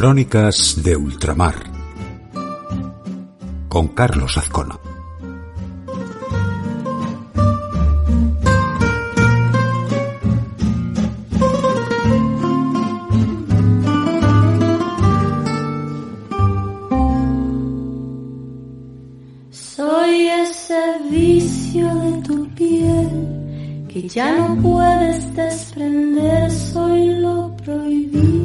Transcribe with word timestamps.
Crónicas 0.00 0.82
de 0.82 0.96
Ultramar 0.96 1.56
con 3.68 3.88
Carlos 3.88 4.38
Azcona. 4.38 4.78
Soy 19.50 20.28
ese 20.28 20.80
vicio 21.10 21.94
de 21.94 22.22
tu 22.22 22.48
piel 22.54 23.86
que 23.86 24.08
ya 24.08 24.34
no 24.34 24.62
puedes 24.62 25.36
desprender, 25.36 26.50
soy 26.50 27.20
lo 27.20 27.54
prohibido. 27.62 28.39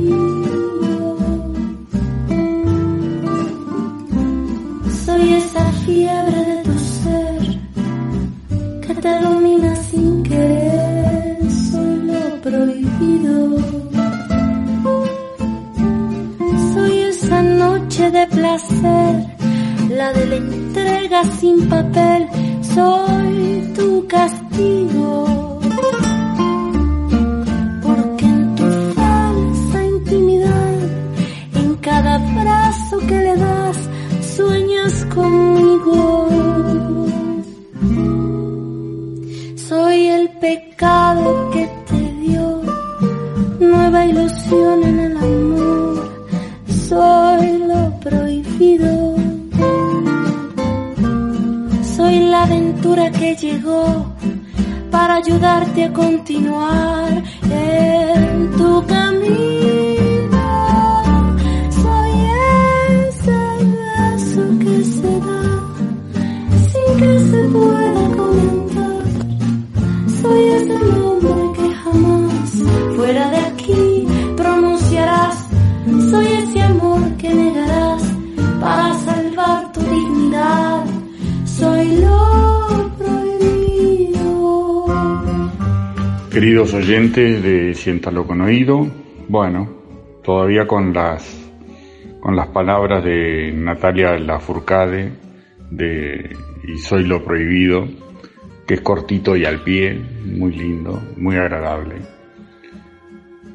Que 9.05 9.11
te 9.11 9.19
domina 9.19 9.75
sin 9.75 10.23
querer, 10.23 11.37
soy 11.51 11.95
lo 12.09 12.41
prohibido. 12.41 13.57
Soy 16.73 16.99
esa 17.11 17.41
noche 17.41 18.11
de 18.11 18.27
placer, 18.27 19.13
la 19.89 20.13
de 20.13 20.25
la 20.27 20.35
entrega 20.35 21.23
sin 21.39 21.69
papel, 21.69 22.27
soy 22.73 23.73
tu 23.75 24.07
castigo. 24.07 24.94
Que 52.93 53.35
llegó 53.35 54.05
para 54.91 55.15
ayudarte 55.15 55.85
a 55.85 55.93
continuar 55.93 57.23
en 57.49 58.51
tu 58.51 58.85
camino. 58.85 59.64
Queridos 86.55 86.73
oyentes 86.73 87.43
de 87.43 87.73
Siéntalo 87.73 88.25
con 88.25 88.39
Oído, 88.39 88.87
bueno, 89.27 89.67
todavía 90.23 90.65
con 90.65 90.93
las 90.93 91.51
con 92.21 92.33
las 92.33 92.47
palabras 92.47 93.03
de 93.03 93.51
Natalia 93.51 94.17
Lafourcade 94.17 95.11
de 95.69 96.33
Y 96.63 96.77
soy 96.77 97.03
lo 97.03 97.25
prohibido, 97.25 97.85
que 98.65 98.75
es 98.75 98.79
cortito 98.79 99.35
y 99.35 99.43
al 99.43 99.65
pie, 99.65 99.99
muy 100.23 100.53
lindo, 100.53 100.97
muy 101.17 101.35
agradable. 101.35 101.95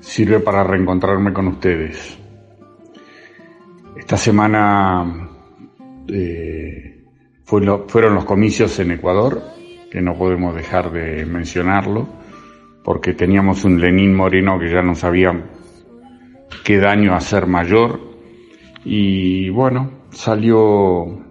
Sirve 0.01 0.41
para 0.41 0.63
reencontrarme 0.63 1.33
con 1.33 1.49
ustedes. 1.49 2.19
Esta 3.97 4.19
semana 4.19 5.27
eh, 6.07 7.03
fueron 7.45 8.15
los 8.15 8.27
comicios 8.27 8.79
en 8.79 8.91
Ecuador, 8.91 9.43
que 9.91 10.03
no 10.03 10.19
podemos 10.19 10.55
dejar 10.55 10.93
de 10.93 11.25
mencionarlo, 11.25 12.20
porque 12.85 13.15
teníamos 13.15 13.65
un 13.65 13.81
Lenín 13.81 14.15
Moreno 14.15 14.59
que 14.59 14.71
ya 14.71 14.83
no 14.83 14.95
sabía 14.95 15.33
qué 16.65 16.79
daño 16.79 17.15
hacer 17.15 17.47
mayor, 17.47 18.01
y 18.85 19.51
bueno, 19.51 19.91
salió 20.11 21.25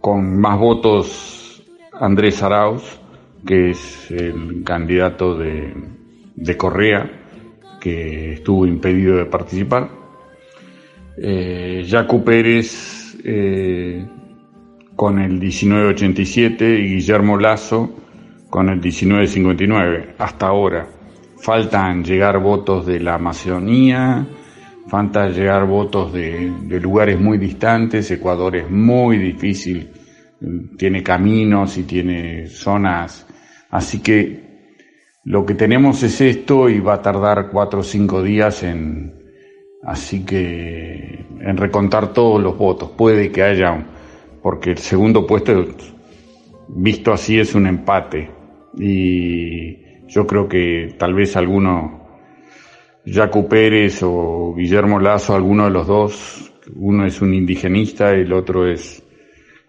con 0.00 0.40
más 0.40 0.58
votos 0.58 1.62
Andrés 1.92 2.42
Arauz, 2.42 3.00
que 3.46 3.70
es 3.70 4.10
el 4.10 4.62
candidato 4.64 5.36
de, 5.36 5.74
de 6.36 6.56
Correa, 6.56 7.10
que 7.80 8.34
estuvo 8.34 8.66
impedido 8.66 9.16
de 9.16 9.26
participar. 9.26 9.90
Eh, 11.16 11.84
Pérez 12.24 13.16
eh, 13.24 14.06
con 14.96 15.18
el 15.18 15.32
1987 15.32 16.78
y 16.78 16.94
Guillermo 16.94 17.36
Lazo 17.36 17.90
con 18.50 18.68
el 18.68 18.76
1959. 18.76 20.16
Hasta 20.18 20.48
ahora 20.48 20.88
faltan 21.38 22.04
llegar 22.04 22.38
votos 22.40 22.84
de 22.84 23.00
la 23.00 23.14
Amazonía, 23.14 24.26
faltan 24.88 25.32
llegar 25.32 25.66
votos 25.66 26.12
de, 26.12 26.52
de 26.64 26.80
lugares 26.80 27.18
muy 27.18 27.38
distantes. 27.38 28.10
Ecuador 28.10 28.56
es 28.56 28.70
muy 28.70 29.16
difícil, 29.16 29.90
tiene 30.76 31.02
caminos 31.02 31.78
y 31.78 31.84
tiene 31.84 32.46
zonas, 32.48 33.26
así 33.70 34.00
que 34.02 34.50
lo 35.24 35.44
que 35.44 35.54
tenemos 35.54 36.02
es 36.02 36.20
esto 36.20 36.68
y 36.68 36.80
va 36.80 36.94
a 36.94 37.02
tardar 37.02 37.50
cuatro 37.50 37.80
o 37.80 37.82
cinco 37.82 38.22
días 38.22 38.62
en, 38.62 39.14
así 39.82 40.24
que 40.24 41.26
en 41.40 41.56
recontar 41.56 42.12
todos 42.12 42.42
los 42.42 42.56
votos. 42.56 42.90
Puede 42.96 43.30
que 43.30 43.42
haya, 43.42 43.86
porque 44.42 44.70
el 44.70 44.78
segundo 44.78 45.26
puesto, 45.26 45.66
visto 46.68 47.12
así, 47.12 47.38
es 47.38 47.54
un 47.54 47.66
empate. 47.66 48.39
Y 48.78 50.06
yo 50.06 50.26
creo 50.26 50.48
que 50.48 50.94
tal 50.98 51.14
vez 51.14 51.36
alguno, 51.36 52.20
Jaco 53.04 53.48
Pérez 53.48 54.02
o 54.02 54.54
Guillermo 54.56 54.98
Lazo, 54.98 55.34
alguno 55.34 55.64
de 55.64 55.70
los 55.70 55.86
dos, 55.86 56.52
uno 56.76 57.06
es 57.06 57.20
un 57.20 57.34
indigenista, 57.34 58.10
el 58.10 58.32
otro 58.32 58.66
es, 58.66 59.02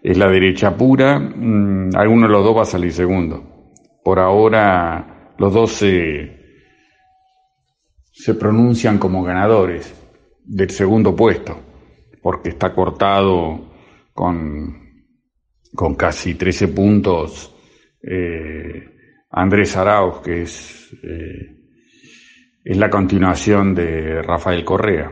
es 0.02 0.18
la 0.18 0.28
derecha 0.28 0.76
pura, 0.76 1.18
mm, 1.18 1.96
alguno 1.96 2.26
de 2.26 2.32
los 2.32 2.44
dos 2.44 2.56
va 2.56 2.62
a 2.62 2.66
salir 2.66 2.92
segundo. 2.92 3.70
Por 4.04 4.18
ahora, 4.18 5.34
los 5.38 5.52
dos 5.52 5.72
se, 5.72 6.42
se 8.12 8.34
pronuncian 8.34 8.98
como 8.98 9.22
ganadores 9.22 9.94
del 10.44 10.70
segundo 10.70 11.14
puesto, 11.14 11.56
porque 12.20 12.50
está 12.50 12.74
cortado 12.74 13.72
con, 14.12 15.06
con 15.74 15.94
casi 15.94 16.34
13 16.34 16.68
puntos 16.68 17.54
eh, 18.02 18.91
Andrés 19.32 19.76
Arauz, 19.76 20.20
que 20.20 20.42
es, 20.42 20.92
eh, 21.02 21.56
es 22.64 22.76
la 22.76 22.90
continuación 22.90 23.74
de 23.74 24.20
Rafael 24.22 24.64
Correa. 24.64 25.10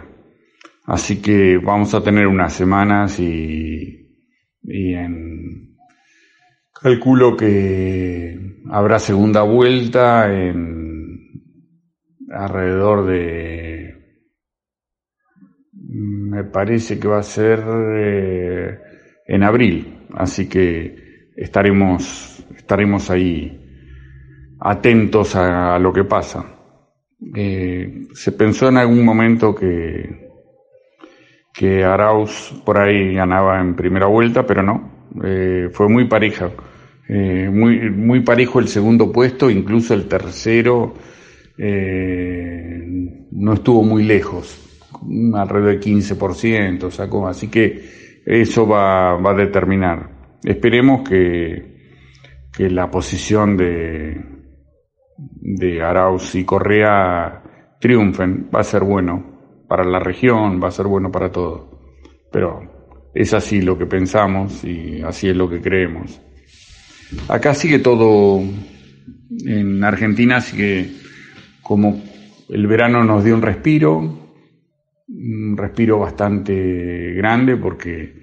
Así 0.85 1.23
que 1.23 1.57
vamos 1.57 1.95
a 1.95 2.03
tener 2.03 2.27
unas 2.27 2.53
semanas 2.53 3.19
y, 3.19 4.11
y 4.63 4.95
en, 4.95 5.77
calculo 6.73 7.37
que 7.37 8.39
habrá 8.71 8.99
segunda 8.99 9.43
vuelta 9.43 10.33
en 10.33 11.19
alrededor 12.31 13.07
de 13.07 13.95
me 15.73 16.45
parece 16.45 16.99
que 17.01 17.09
va 17.09 17.19
a 17.19 17.23
ser 17.23 17.65
eh, 17.97 18.79
en 19.27 19.43
abril 19.43 20.07
así 20.15 20.49
que 20.49 21.33
estaremos 21.37 22.47
estaremos 22.57 23.11
ahí 23.11 23.60
atentos 24.61 25.35
a, 25.37 25.79
lo 25.79 25.93
que 25.93 26.05
pasa. 26.05 26.45
Eh, 27.35 28.09
se 28.15 28.33
pensó 28.33 28.69
en 28.69 28.77
algún 28.77 29.05
momento 29.05 29.55
que, 29.55 30.29
que 31.53 31.85
Arauz 31.85 32.63
por 32.65 32.79
ahí 32.79 33.15
ganaba 33.15 33.61
en 33.61 33.75
primera 33.75 34.07
vuelta, 34.07 34.47
pero 34.47 34.63
no, 34.63 35.09
eh, 35.25 35.69
fue 35.73 35.89
muy 35.89 36.07
pareja, 36.07 36.51
eh, 37.09 37.49
muy, 37.51 37.91
muy 37.91 38.21
parejo 38.21 38.61
el 38.61 38.69
segundo 38.69 39.11
puesto, 39.11 39.51
incluso 39.51 39.95
el 39.95 40.07
tercero 40.07 40.95
no 43.33 43.53
estuvo 43.53 43.83
muy 43.83 44.03
lejos, 44.05 44.59
alrededor 45.35 45.73
del 45.73 45.81
15% 45.81 46.91
sacó, 46.91 47.29
así 47.29 47.49
que 47.49 48.23
eso 48.25 48.67
va, 48.67 49.17
va 49.17 49.33
a 49.33 49.35
determinar. 49.35 50.39
Esperemos 50.43 51.07
que, 51.07 51.99
que 52.51 52.71
la 52.71 52.91
posición 52.91 53.59
de, 53.59 54.40
de 55.41 55.83
Arauz 55.83 56.35
y 56.35 56.45
Correa 56.45 57.43
triunfen, 57.81 58.49
va 58.55 58.61
a 58.61 58.65
ser 58.65 58.85
bueno 58.85 59.65
para 59.69 59.85
la 59.85 59.99
región, 59.99 60.61
va 60.63 60.69
a 60.69 60.73
ser 60.73 60.87
bueno 60.87 61.11
para 61.11 61.31
todo. 61.31 61.81
Pero 62.33 62.61
es 63.15 63.35
así 63.35 63.61
lo 63.63 63.79
que 63.79 63.87
pensamos 63.87 64.65
y 64.65 65.03
así 65.03 65.29
es 65.29 65.37
lo 65.37 65.49
que 65.49 65.61
creemos. 65.61 66.21
Acá 67.29 67.55
sigue 67.55 67.81
todo, 67.81 68.41
en 69.45 69.83
Argentina 69.83 70.41
sigue 70.41 70.91
como 71.63 72.01
el 72.49 72.67
verano 72.67 73.05
nos 73.05 73.25
dio 73.25 73.35
un 73.35 73.43
respiro, 73.43 73.99
un 75.09 75.57
respiro 75.57 75.99
bastante 75.99 77.13
grande 77.15 77.57
porque 77.57 78.21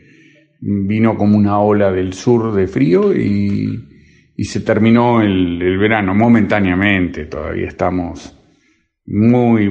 vino 0.59 1.15
como 1.15 1.37
una 1.37 1.59
ola 1.59 1.91
del 1.91 2.13
sur 2.13 2.53
de 2.53 2.67
frío 2.67 3.15
y 3.15 3.96
y 4.37 4.43
se 4.43 4.61
terminó 4.61 5.21
el, 5.21 5.77
verano 5.79 6.13
momentáneamente, 6.13 7.25
todavía 7.25 7.67
estamos 7.67 8.37
muy, 9.07 9.67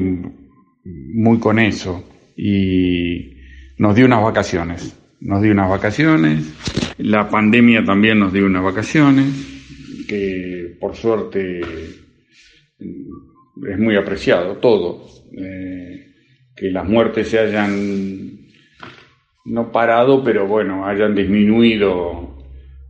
muy 0.85 1.39
con 1.39 1.61
eso 1.61 2.05
y 2.37 3.37
nos 3.79 3.95
dio 3.95 4.07
unas 4.07 4.25
vacaciones, 4.25 5.01
nos 5.21 5.41
dio 5.41 5.53
unas 5.53 5.71
vacaciones, 5.71 6.53
la 6.99 7.29
pandemia 7.29 7.85
también 7.85 8.19
nos 8.19 8.33
dio 8.33 8.45
unas 8.45 8.65
vacaciones, 8.65 9.27
que 10.09 10.77
por 10.81 10.97
suerte 10.97 11.61
es 11.61 13.79
muy 13.79 13.97
apreciado 13.97 14.57
todo, 14.57 15.07
eh, 15.39 16.07
que 16.57 16.73
las 16.73 16.89
muertes 16.89 17.29
se 17.29 17.39
hayan 17.39 18.49
no 19.45 19.71
parado, 19.71 20.25
pero 20.25 20.49
bueno, 20.49 20.87
hayan 20.87 21.15
disminuido. 21.15 22.37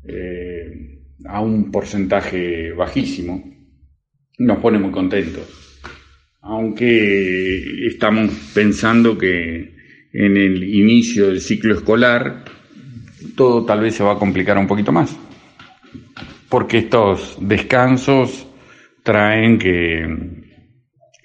Eh, 0.08 0.55
a 1.28 1.40
un 1.40 1.70
porcentaje 1.70 2.72
bajísimo, 2.72 3.42
nos 4.38 4.58
pone 4.58 4.78
muy 4.78 4.90
contentos. 4.90 5.44
Aunque 6.42 7.86
estamos 7.86 8.30
pensando 8.54 9.18
que 9.18 9.74
en 10.12 10.36
el 10.36 10.62
inicio 10.62 11.26
del 11.28 11.40
ciclo 11.40 11.74
escolar 11.74 12.44
todo 13.34 13.64
tal 13.64 13.80
vez 13.80 13.94
se 13.94 14.04
va 14.04 14.12
a 14.12 14.18
complicar 14.18 14.56
un 14.56 14.66
poquito 14.66 14.92
más, 14.92 15.16
porque 16.48 16.78
estos 16.78 17.36
descansos 17.40 18.46
traen 19.02 19.58
que, 19.58 20.06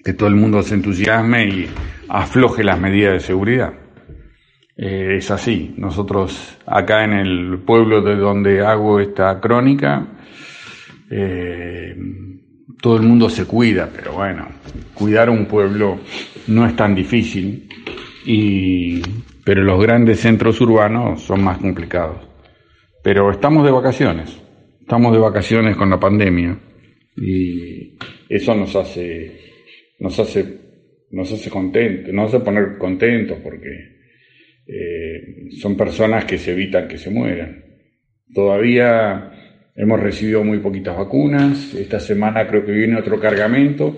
que 0.04 0.12
todo 0.12 0.28
el 0.28 0.36
mundo 0.36 0.62
se 0.62 0.74
entusiasme 0.74 1.46
y 1.46 1.68
afloje 2.08 2.64
las 2.64 2.80
medidas 2.80 3.14
de 3.14 3.20
seguridad. 3.20 3.81
Eh, 4.84 5.18
es 5.18 5.30
así. 5.30 5.74
Nosotros 5.76 6.58
acá 6.66 7.04
en 7.04 7.12
el 7.12 7.60
pueblo 7.60 8.02
de 8.02 8.16
donde 8.16 8.66
hago 8.66 8.98
esta 8.98 9.38
crónica, 9.40 10.08
eh, 11.08 11.94
todo 12.80 12.96
el 12.96 13.02
mundo 13.04 13.30
se 13.30 13.44
cuida, 13.44 13.88
pero 13.94 14.14
bueno, 14.14 14.48
cuidar 14.92 15.30
un 15.30 15.46
pueblo 15.46 16.00
no 16.48 16.66
es 16.66 16.74
tan 16.74 16.96
difícil, 16.96 17.68
y, 18.26 19.00
pero 19.44 19.62
los 19.62 19.80
grandes 19.80 20.18
centros 20.18 20.60
urbanos 20.60 21.22
son 21.22 21.44
más 21.44 21.58
complicados. 21.58 22.18
Pero 23.04 23.30
estamos 23.30 23.64
de 23.64 23.70
vacaciones, 23.70 24.36
estamos 24.80 25.12
de 25.12 25.20
vacaciones 25.20 25.76
con 25.76 25.90
la 25.90 26.00
pandemia 26.00 26.58
y 27.18 27.96
eso 28.28 28.52
nos 28.56 28.74
hace, 28.74 29.52
nos 30.00 30.18
hace, 30.18 30.58
nos 31.12 31.30
hace 31.30 31.50
contentos, 31.50 32.12
nos 32.12 32.34
hace 32.34 32.44
poner 32.44 32.78
contentos 32.78 33.38
porque 33.44 33.91
eh, 34.66 35.50
son 35.60 35.76
personas 35.76 36.24
que 36.24 36.38
se 36.38 36.52
evitan 36.52 36.88
que 36.88 36.98
se 36.98 37.10
mueran. 37.10 37.64
Todavía 38.32 39.32
hemos 39.74 40.00
recibido 40.00 40.44
muy 40.44 40.58
poquitas 40.58 40.96
vacunas. 40.96 41.74
Esta 41.74 42.00
semana 42.00 42.46
creo 42.46 42.64
que 42.64 42.72
viene 42.72 42.98
otro 42.98 43.20
cargamento 43.20 43.96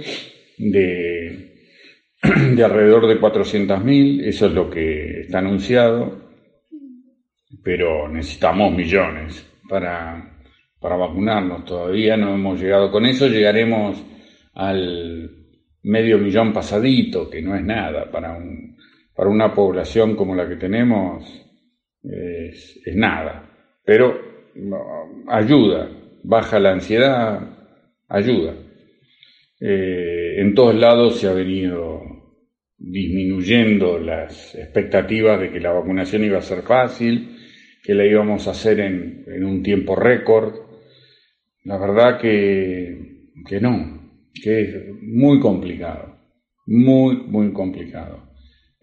de, 0.58 1.55
de 2.55 2.64
alrededor 2.64 3.06
de 3.06 3.20
400.000. 3.20 4.25
Eso 4.25 4.46
es 4.46 4.52
lo 4.52 4.70
que 4.70 5.20
está 5.20 5.38
anunciado. 5.38 6.22
Pero 7.62 8.08
necesitamos 8.08 8.75
millones 8.75 9.46
para, 9.69 10.38
para 10.81 10.96
vacunarnos. 10.96 11.64
Todavía 11.64 12.17
no 12.17 12.34
hemos 12.34 12.60
llegado 12.60 12.90
con 12.90 13.06
eso. 13.06 13.28
Llegaremos 13.28 14.02
al 14.55 15.31
medio 15.82 16.19
millón 16.19 16.52
pasadito, 16.52 17.28
que 17.28 17.43
no 17.43 17.55
es 17.55 17.62
nada 17.62 18.10
para 18.10 18.32
un 18.37 18.76
para 19.14 19.31
una 19.31 19.55
población 19.55 20.16
como 20.16 20.34
la 20.34 20.49
que 20.49 20.56
tenemos 20.56 21.25
es, 22.02 22.82
nada, 22.94 23.50
pero 23.84 24.20
ayuda, 25.28 25.88
baja 26.22 26.58
la 26.58 26.72
ansiedad, 26.72 27.40
ayuda. 28.08 28.55
Eh, 29.61 30.40
en 30.40 30.55
todos 30.55 30.75
lados 30.75 31.20
se 31.20 31.28
ha 31.28 31.32
venido 31.32 32.02
disminuyendo 32.76 33.99
las 33.99 34.55
expectativas 34.55 35.40
de 35.40 35.50
que 35.50 35.60
la 35.60 35.72
vacunación 35.72 36.25
iba 36.25 36.38
a 36.38 36.43
ser 36.43 36.62
fácil, 36.62 37.38
que 37.82 37.94
la 37.94 38.05
íbamos 38.05 38.46
a 38.46 38.50
hacer 38.50 38.81
en, 38.81 39.25
en 39.26 39.44
un 39.44 39.62
tiempo 39.62 39.94
récord. 39.94 40.55
La 41.62 41.78
verdad 41.78 42.20
que, 42.20 43.31
que 43.49 43.60
no, 43.60 44.20
que 44.43 44.60
es 44.60 44.75
muy 45.00 45.40
complicado, 45.40 46.19
muy, 46.67 47.17
muy 47.17 47.52
complicado 47.52 48.33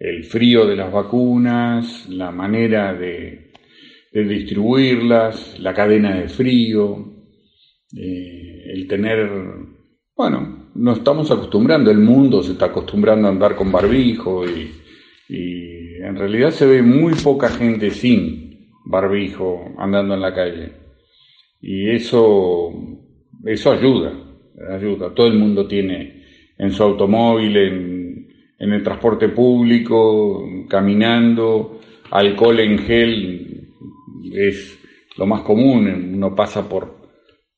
el 0.01 0.23
frío 0.23 0.65
de 0.65 0.75
las 0.75 0.91
vacunas, 0.91 2.09
la 2.09 2.31
manera 2.31 2.93
de, 2.93 3.51
distribuirlas, 4.11 5.59
la 5.59 5.75
cadena 5.75 6.19
de 6.19 6.27
frío, 6.27 7.05
eh, 7.95 8.63
el 8.73 8.87
tener, 8.87 9.29
bueno, 10.15 10.71
nos 10.73 10.97
estamos 10.97 11.29
acostumbrando, 11.29 11.91
el 11.91 11.99
mundo 11.99 12.41
se 12.41 12.53
está 12.53 12.65
acostumbrando 12.65 13.27
a 13.27 13.31
andar 13.31 13.55
con 13.55 13.71
barbijo 13.71 14.43
y, 14.45 14.71
en 15.29 16.15
realidad 16.17 16.49
se 16.49 16.65
ve 16.65 16.81
muy 16.81 17.13
poca 17.13 17.47
gente 17.47 17.91
sin 17.91 18.71
barbijo 18.85 19.75
andando 19.77 20.15
en 20.15 20.21
la 20.21 20.33
calle. 20.33 20.71
Y 21.61 21.89
eso, 21.89 22.73
eso 23.45 23.71
ayuda, 23.71 24.11
ayuda. 24.75 25.13
Todo 25.13 25.27
el 25.27 25.35
mundo 25.35 25.67
tiene 25.67 26.23
en 26.57 26.71
su 26.71 26.83
automóvil, 26.83 27.55
en 27.55 27.90
en 28.61 28.73
el 28.73 28.83
transporte 28.83 29.29
público, 29.29 30.47
caminando, 30.69 31.81
alcohol 32.11 32.59
en 32.59 32.77
gel 32.77 33.71
es 34.31 34.79
lo 35.17 35.25
más 35.25 35.41
común, 35.41 36.11
uno 36.13 36.35
pasa 36.35 36.69
por, 36.69 36.95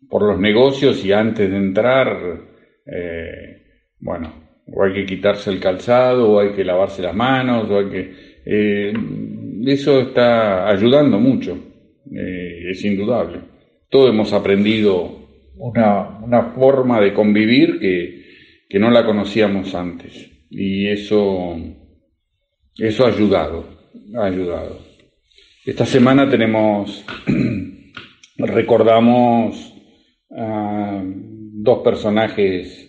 por 0.10 0.24
los 0.24 0.40
negocios 0.40 1.04
y 1.04 1.12
antes 1.12 1.52
de 1.52 1.58
entrar, 1.58 2.40
eh, 2.86 3.64
bueno, 4.00 4.34
o 4.66 4.82
hay 4.82 4.94
que 4.94 5.06
quitarse 5.06 5.50
el 5.50 5.60
calzado, 5.60 6.32
o 6.32 6.40
hay 6.40 6.54
que 6.54 6.64
lavarse 6.64 7.02
las 7.02 7.14
manos, 7.14 7.70
o 7.70 7.80
hay 7.80 7.90
que... 7.90 8.12
Eh, 8.46 8.94
eso 9.66 10.00
está 10.00 10.70
ayudando 10.70 11.20
mucho, 11.20 11.58
eh, 12.16 12.70
es 12.70 12.84
indudable. 12.86 13.40
Todos 13.90 14.10
hemos 14.10 14.32
aprendido 14.32 15.28
una, 15.58 16.20
una 16.20 16.44
forma 16.54 17.02
de 17.02 17.14
convivir 17.14 17.78
que, 17.82 18.24
que 18.70 18.80
no 18.80 18.90
la 18.90 19.06
conocíamos 19.06 19.76
antes 19.76 20.33
y 20.56 20.88
eso, 20.88 21.58
eso 22.78 23.06
ha 23.06 23.10
ayudado, 23.10 23.66
ha 24.16 24.26
ayudado. 24.26 24.80
Esta 25.66 25.86
semana 25.86 26.30
tenemos, 26.30 27.04
recordamos 28.38 29.74
a 30.30 31.02
dos 31.04 31.84
personajes 31.84 32.88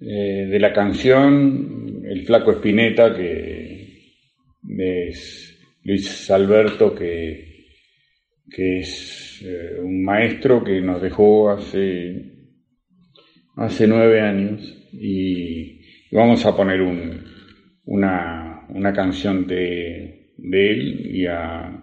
eh, 0.00 0.46
de 0.50 0.58
la 0.58 0.72
canción, 0.72 2.02
el 2.04 2.24
flaco 2.24 2.52
Espineta, 2.52 3.14
que 3.14 3.84
es 4.78 5.58
Luis 5.82 6.30
Alberto, 6.30 6.94
que, 6.94 7.66
que 8.50 8.78
es 8.78 9.42
eh, 9.44 9.80
un 9.82 10.02
maestro 10.02 10.64
que 10.64 10.80
nos 10.80 11.02
dejó 11.02 11.50
hace, 11.50 12.24
hace 13.56 13.86
nueve 13.86 14.22
años 14.22 14.62
y 14.92 15.73
vamos 16.14 16.44
a 16.46 16.56
poner 16.56 16.80
una, 16.80 18.66
una, 18.68 18.92
canción 18.92 19.46
de, 19.46 20.32
de 20.38 20.70
él 20.70 21.06
y 21.14 21.26
a, 21.26 21.82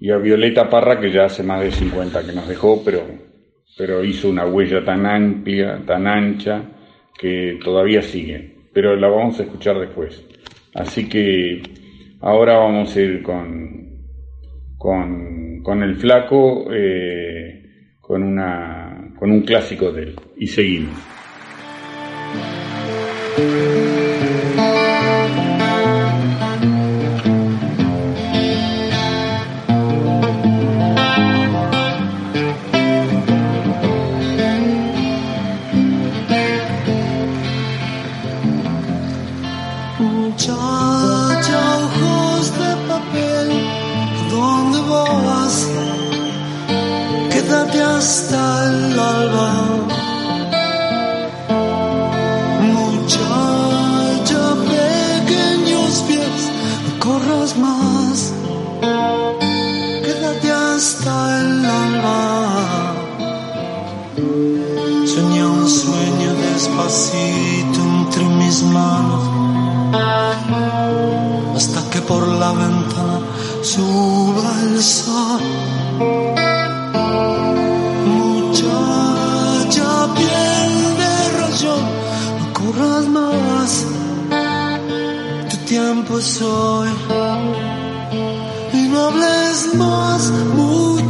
y 0.00 0.10
a, 0.10 0.16
Violeta 0.18 0.70
Parra, 0.70 1.00
que 1.00 1.10
ya 1.10 1.24
hace 1.24 1.42
más 1.42 1.60
de 1.60 1.70
50 1.70 2.24
que 2.24 2.32
nos 2.32 2.48
dejó, 2.48 2.82
pero 2.84 3.32
pero 3.76 4.04
hizo 4.04 4.28
una 4.28 4.46
huella 4.46 4.84
tan 4.84 5.06
amplia, 5.06 5.82
tan 5.86 6.06
ancha, 6.06 6.62
que 7.18 7.58
todavía 7.62 8.02
sigue, 8.02 8.54
pero 8.72 8.96
la 8.96 9.08
vamos 9.08 9.38
a 9.40 9.44
escuchar 9.44 9.78
después. 9.78 10.24
Así 10.74 11.08
que 11.08 11.62
ahora 12.20 12.58
vamos 12.58 12.94
a 12.94 13.00
ir 13.00 13.22
con, 13.22 14.06
con, 14.76 15.82
el 15.82 15.96
flaco, 15.96 16.66
eh, 16.72 17.62
con, 18.00 18.22
una, 18.22 19.14
con 19.18 19.30
un 19.30 19.42
clásico 19.42 19.92
de 19.92 20.02
él, 20.02 20.16
y 20.36 20.46
seguimos. 20.46 21.21
Música 23.38 24.11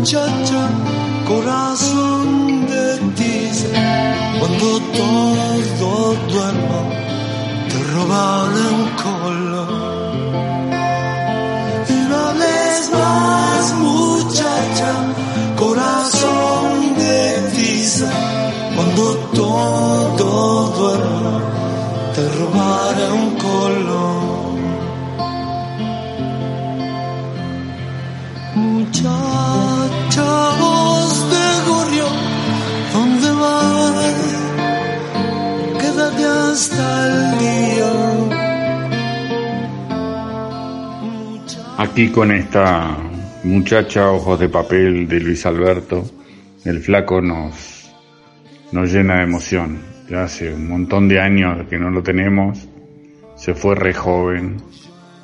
muchacha, 0.02 0.68
corazón 1.28 2.66
de 2.66 2.98
tiza, 3.14 3.68
cuando 4.40 4.80
todo 4.98 5.58
duerma, 6.28 6.80
te 7.68 7.78
roban 7.94 8.52
el 8.52 8.80
color. 9.00 9.91
Aquí 41.82 42.10
con 42.10 42.30
esta 42.30 42.96
muchacha 43.42 44.12
ojos 44.12 44.38
de 44.38 44.48
papel 44.48 45.08
de 45.08 45.18
Luis 45.18 45.44
Alberto, 45.46 46.04
el 46.64 46.78
flaco 46.78 47.20
nos, 47.20 47.92
nos 48.70 48.92
llena 48.92 49.16
de 49.16 49.24
emoción. 49.24 49.80
Ya 50.08 50.22
hace 50.22 50.54
un 50.54 50.68
montón 50.68 51.08
de 51.08 51.18
años 51.18 51.66
que 51.68 51.80
no 51.80 51.90
lo 51.90 52.00
tenemos, 52.00 52.68
se 53.34 53.54
fue 53.54 53.74
re 53.74 53.92
joven, 53.92 54.58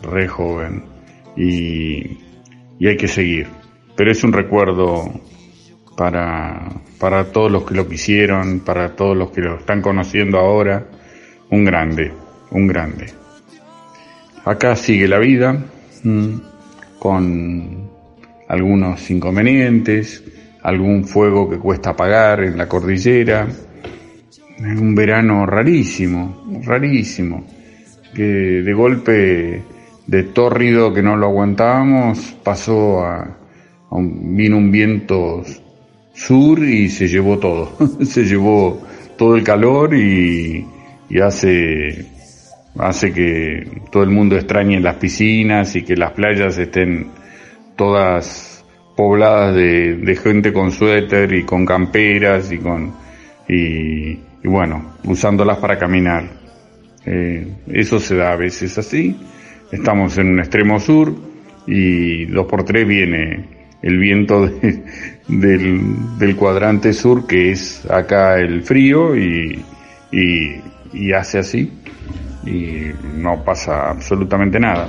re 0.02 0.26
joven, 0.26 0.82
y, 1.36 2.18
y 2.80 2.88
hay 2.88 2.96
que 2.96 3.06
seguir. 3.06 3.46
Pero 3.94 4.10
es 4.10 4.24
un 4.24 4.32
recuerdo 4.32 5.12
para, 5.96 6.70
para 6.98 7.26
todos 7.26 7.52
los 7.52 7.66
que 7.66 7.74
lo 7.76 7.88
quisieron, 7.88 8.64
para 8.64 8.96
todos 8.96 9.16
los 9.16 9.30
que 9.30 9.42
lo 9.42 9.58
están 9.58 9.80
conociendo 9.80 10.38
ahora, 10.38 10.88
un 11.50 11.64
grande, 11.64 12.12
un 12.50 12.66
grande. 12.66 13.12
Acá 14.44 14.74
sigue 14.74 15.06
la 15.06 15.18
vida, 15.18 15.52
mm, 16.02 16.47
con 16.98 17.88
algunos 18.48 19.10
inconvenientes, 19.10 20.22
algún 20.62 21.04
fuego 21.04 21.48
que 21.48 21.58
cuesta 21.58 21.90
apagar 21.90 22.44
en 22.44 22.56
la 22.56 22.68
cordillera, 22.68 23.46
un 24.60 24.94
verano 24.94 25.46
rarísimo, 25.46 26.62
rarísimo, 26.64 27.44
que 28.14 28.22
de 28.22 28.72
golpe 28.72 29.62
de 30.06 30.22
tórrido 30.24 30.92
que 30.92 31.02
no 31.02 31.16
lo 31.16 31.26
aguantábamos 31.26 32.36
pasó 32.42 33.04
a, 33.04 33.36
vino 33.90 34.56
un 34.56 34.70
viento 34.70 35.44
sur 36.14 36.58
y 36.64 36.88
se 36.88 37.06
llevó 37.06 37.38
todo, 37.38 37.76
se 38.04 38.24
llevó 38.24 38.80
todo 39.16 39.36
el 39.36 39.44
calor 39.44 39.94
y, 39.94 40.66
y 41.08 41.20
hace, 41.20 42.06
hace 42.78 43.12
que 43.12 43.82
todo 43.90 44.02
el 44.02 44.10
mundo 44.10 44.36
extrañe 44.36 44.80
las 44.80 44.96
piscinas 44.96 45.74
y 45.76 45.82
que 45.82 45.96
las 45.96 46.12
playas 46.12 46.58
estén 46.58 47.08
todas 47.76 48.64
pobladas 48.96 49.54
de, 49.54 50.18
gente 50.22 50.52
con 50.52 50.72
suéter 50.72 51.32
y 51.32 51.44
con 51.44 51.64
camperas 51.64 52.50
y 52.50 52.58
con, 52.58 52.92
y, 53.48 54.18
bueno, 54.44 54.96
usándolas 55.04 55.58
para 55.58 55.78
caminar. 55.78 56.24
Eh, 57.06 57.46
eso 57.68 58.00
se 58.00 58.16
da 58.16 58.32
a 58.32 58.36
veces 58.36 58.76
así. 58.78 59.16
Estamos 59.70 60.18
en 60.18 60.32
un 60.32 60.40
extremo 60.40 60.80
sur 60.80 61.14
y 61.66 62.24
dos 62.26 62.46
por 62.46 62.64
tres 62.64 62.86
viene 62.88 63.58
el 63.82 63.98
viento 63.98 64.46
del, 65.28 66.18
del, 66.18 66.36
cuadrante 66.36 66.92
sur 66.92 67.26
que 67.26 67.52
es 67.52 67.88
acá 67.88 68.38
el 68.40 68.62
frío 68.62 69.16
y, 69.16 69.62
y, 70.10 71.12
hace 71.12 71.38
así 71.38 71.70
y 72.48 72.92
no 73.16 73.44
pasa 73.44 73.90
absolutamente 73.90 74.58
nada. 74.58 74.88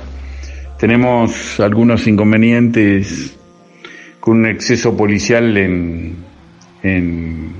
Tenemos 0.78 1.60
algunos 1.60 2.06
inconvenientes 2.06 3.36
con 4.18 4.38
un 4.38 4.46
exceso 4.46 4.96
policial 4.96 5.56
en, 5.56 6.16
en, 6.82 7.52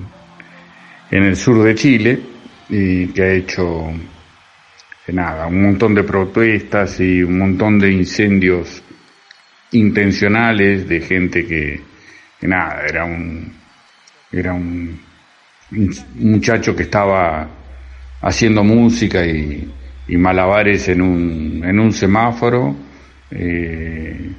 en 1.11 1.23
el 1.23 1.37
sur 1.37 1.63
de 1.63 1.75
Chile 1.75 2.21
y 2.69 3.09
que 3.09 3.23
ha 3.23 3.33
hecho 3.33 3.93
nada, 5.13 5.47
un 5.47 5.63
montón 5.63 5.95
de 5.95 6.05
protestas 6.05 7.01
y 7.01 7.23
un 7.23 7.39
montón 7.39 7.79
de 7.79 7.93
incendios 7.93 8.83
intencionales 9.73 10.89
de 10.89 11.01
gente 11.01 11.47
que, 11.47 11.81
nada, 12.43 12.83
era 12.87 13.05
un, 13.05 13.53
era 14.33 14.53
un, 14.53 15.01
muchacho 16.17 16.75
que 16.75 16.83
estaba 16.83 17.49
haciendo 18.23 18.65
música 18.65 19.25
y, 19.25 19.71
malabares 20.17 20.89
en 20.89 21.03
un, 21.03 21.63
en 21.65 21.79
un 21.79 21.93
semáforo 21.93 22.75
eh, 23.31 24.33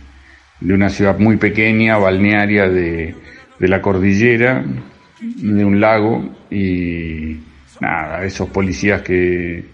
de 0.60 0.74
una 0.74 0.90
ciudad 0.90 1.18
muy 1.20 1.38
pequeña, 1.38 1.98
balnearia 1.98 2.68
de, 2.68 3.16
de 3.58 3.68
la 3.68 3.82
cordillera, 3.82 4.64
de 5.20 5.66
un 5.66 5.80
lago 5.80 6.30
y 6.50 7.38
nada, 7.80 8.24
esos 8.24 8.50
policías 8.50 9.02
que, 9.02 9.66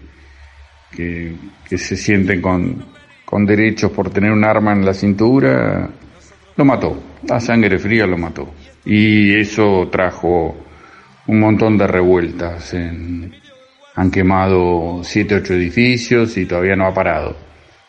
que, 0.90 1.32
que 1.68 1.78
se 1.78 1.96
sienten 1.96 2.40
con, 2.40 2.84
con 3.24 3.44
derechos 3.44 3.90
por 3.92 4.10
tener 4.10 4.32
un 4.32 4.44
arma 4.44 4.72
en 4.72 4.84
la 4.84 4.94
cintura, 4.94 5.88
lo 6.56 6.64
mató. 6.64 7.02
La 7.28 7.40
sangre 7.40 7.78
fría 7.78 8.06
lo 8.06 8.16
mató. 8.16 8.54
Y 8.84 9.34
eso 9.34 9.88
trajo 9.90 10.56
un 11.26 11.40
montón 11.40 11.76
de 11.76 11.86
revueltas. 11.86 12.74
Han 13.98 14.12
quemado 14.12 15.02
siete, 15.02 15.34
ocho 15.34 15.54
edificios 15.54 16.38
y 16.38 16.46
todavía 16.46 16.76
no 16.76 16.86
ha 16.86 16.94
parado. 16.94 17.36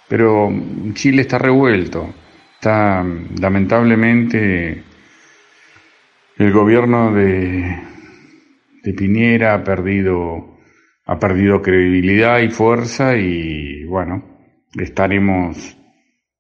Pero 0.08 0.52
Chile 0.94 1.22
está 1.22 1.38
revuelto. 1.38 2.12
Está, 2.56 3.06
lamentablemente, 3.40 4.84
el 6.36 6.52
gobierno 6.52 7.14
de, 7.14 7.78
de 8.82 8.94
Piñera 8.94 9.54
ha 9.54 9.64
perdido, 9.64 10.58
ha 11.06 11.20
perdido 11.20 11.62
credibilidad 11.62 12.40
y 12.40 12.50
fuerza 12.50 13.16
y 13.16 13.86
bueno, 13.86 14.40
estaremos, 14.80 15.78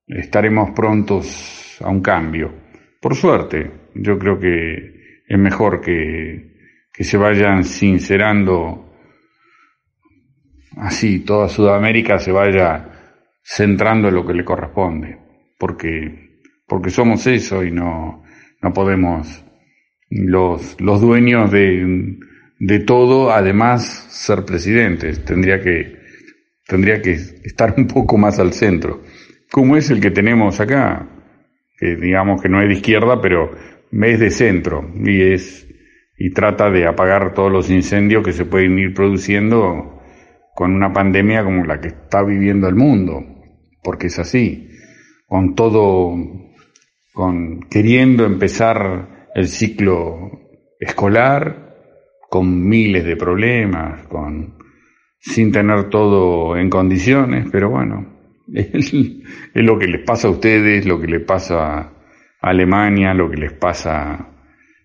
estaremos 0.07 0.71
prontos 0.71 1.77
a 1.79 1.89
un 1.89 2.01
cambio. 2.01 2.55
Por 2.99 3.13
suerte, 3.13 3.71
yo 3.93 4.17
creo 4.17 4.39
que 4.39 5.21
es 5.27 5.37
mejor 5.37 5.79
que, 5.79 6.55
que 6.91 7.03
se 7.03 7.17
vayan 7.17 7.63
sincerando 7.63 8.88
así, 10.77 11.19
toda 11.19 11.49
Sudamérica 11.49 12.19
se 12.19 12.31
vaya 12.31 12.89
centrando 13.43 14.09
en 14.09 14.15
lo 14.15 14.25
que 14.25 14.33
le 14.33 14.45
corresponde, 14.45 15.17
porque, 15.57 16.41
porque 16.67 16.89
somos 16.89 17.25
eso 17.27 17.63
y 17.63 17.71
no, 17.71 18.23
no 18.61 18.73
podemos 18.73 19.43
los, 20.09 20.79
los 20.79 21.01
dueños 21.01 21.51
de, 21.51 22.17
de 22.59 22.79
todo, 22.79 23.31
además 23.31 24.07
ser 24.09 24.45
presidentes. 24.45 25.23
Tendría 25.23 25.61
que, 25.61 25.97
tendría 26.67 27.01
que 27.01 27.11
estar 27.11 27.73
un 27.77 27.87
poco 27.87 28.17
más 28.17 28.39
al 28.39 28.53
centro. 28.53 29.01
Como 29.51 29.77
es 29.77 29.89
el 29.89 29.99
que 29.99 30.11
tenemos 30.11 30.59
acá, 30.59 31.07
que 31.77 31.95
digamos 31.95 32.41
que 32.41 32.49
no 32.49 32.61
es 32.61 32.67
de 32.67 32.75
izquierda, 32.75 33.21
pero 33.21 33.51
es 33.91 34.19
de 34.19 34.29
centro 34.29 34.91
y 35.03 35.21
es, 35.33 35.67
y 36.17 36.31
trata 36.31 36.69
de 36.69 36.85
apagar 36.85 37.33
todos 37.33 37.51
los 37.51 37.69
incendios 37.69 38.23
que 38.23 38.33
se 38.33 38.45
pueden 38.45 38.77
ir 38.77 38.93
produciendo 38.93 39.98
con 40.59 40.75
una 40.75 40.91
pandemia 40.91 41.41
como 41.45 41.63
la 41.63 41.79
que 41.79 41.87
está 41.87 42.21
viviendo 42.21 42.67
el 42.67 42.75
mundo, 42.75 43.23
porque 43.81 44.07
es 44.07 44.19
así, 44.19 44.67
con 45.25 45.55
todo, 45.55 46.13
con 47.13 47.61
queriendo 47.69 48.25
empezar 48.25 49.29
el 49.35 49.47
ciclo 49.47 50.49
escolar, 50.77 51.77
con 52.29 52.67
miles 52.67 53.05
de 53.05 53.15
problemas, 53.15 54.05
con 54.07 54.57
sin 55.21 55.49
tener 55.53 55.89
todo 55.89 56.57
en 56.57 56.69
condiciones, 56.69 57.47
pero 57.49 57.69
bueno, 57.69 58.19
es, 58.53 58.93
lo 59.53 59.79
que 59.79 59.87
les 59.87 60.03
pasa 60.05 60.27
a 60.27 60.31
ustedes, 60.31 60.85
lo 60.85 60.99
que 60.99 61.07
le 61.07 61.21
pasa 61.21 61.79
a 61.79 61.93
Alemania, 62.41 63.13
lo 63.13 63.29
que 63.29 63.37
les 63.37 63.53
pasa 63.53 64.27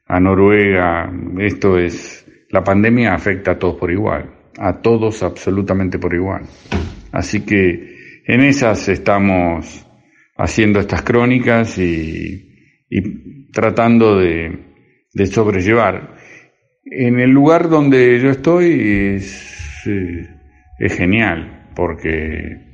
a 0.07 0.21
Noruega, 0.21 1.13
esto 1.39 1.81
es, 1.81 2.25
la 2.51 2.63
pandemia 2.63 3.13
afecta 3.13 3.51
a 3.51 3.59
todos 3.59 3.75
por 3.75 3.91
igual, 3.91 4.34
a 4.59 4.81
todos 4.81 5.23
absolutamente 5.23 5.99
por 5.99 6.15
igual. 6.15 6.43
Así 7.13 7.45
que 7.45 8.23
en 8.27 8.41
esas 8.41 8.89
estamos 8.89 9.87
haciendo 10.37 10.81
estas 10.81 11.03
crónicas 11.03 11.79
y, 11.79 12.51
tratando 13.53 14.19
de, 14.19 14.59
sobrellevar. 15.27 16.17
En 16.85 17.21
el 17.21 17.31
lugar 17.31 17.69
donde 17.69 18.21
yo 18.21 18.31
estoy 18.31 19.15
es, 19.17 19.87
eh, 19.87 20.29
es 20.79 20.97
genial, 20.97 21.71
porque 21.75 22.65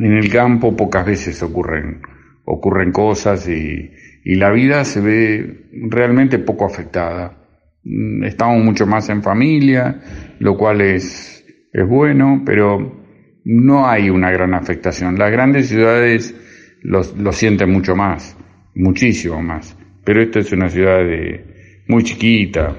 en 0.00 0.12
el 0.12 0.30
campo 0.30 0.76
pocas 0.76 1.04
veces 1.04 1.42
ocurren, 1.42 2.00
ocurren 2.44 2.92
cosas 2.92 3.48
y, 3.48 3.90
y 4.24 4.34
la 4.36 4.50
vida 4.50 4.84
se 4.84 5.00
ve 5.00 5.68
realmente 5.88 6.38
poco 6.38 6.64
afectada. 6.64 7.41
Mm, 7.84 8.24
estamos 8.24 8.64
mucho 8.64 8.86
más 8.86 9.08
en 9.08 9.22
familia, 9.22 10.00
lo 10.38 10.56
cual 10.56 10.80
es, 10.80 11.44
es 11.72 11.88
bueno, 11.88 12.42
pero 12.44 13.02
no 13.44 13.88
hay 13.88 14.10
una 14.10 14.30
gran 14.30 14.54
afectación. 14.54 15.18
Las 15.18 15.32
grandes 15.32 15.68
ciudades 15.68 16.34
lo, 16.82 17.00
lo 17.18 17.32
sienten 17.32 17.70
mucho 17.70 17.96
más, 17.96 18.36
muchísimo 18.74 19.42
más. 19.42 19.76
Pero 20.04 20.22
esta 20.22 20.40
es 20.40 20.52
una 20.52 20.68
ciudad 20.68 20.98
de, 20.98 21.84
muy 21.88 22.02
chiquita, 22.02 22.76